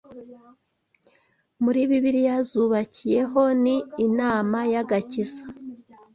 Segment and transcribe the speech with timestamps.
[1.63, 5.43] muri Bibiliya zubakiyeho ni “inama y’agakiza